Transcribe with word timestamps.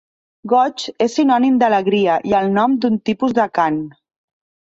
Goig 0.51 0.85
és 1.05 1.17
sinònim 1.17 1.59
d'alegria 1.63 2.17
i 2.31 2.35
el 2.39 2.49
nom 2.55 2.73
d'un 2.85 2.97
tipus 3.09 3.35
de 3.41 3.45
cant. 3.59 3.79